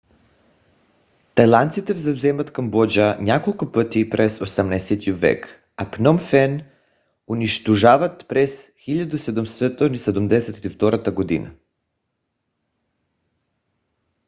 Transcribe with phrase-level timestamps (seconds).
[1.35, 6.61] тайландците завземат камбоджа няколко пъти през 18 век а пном фен
[7.29, 11.51] унищожават през 1772 г